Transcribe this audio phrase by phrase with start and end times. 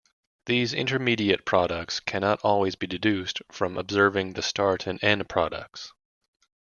[0.47, 5.93] These intermediate products cannot always be deduced from observing the start and end products.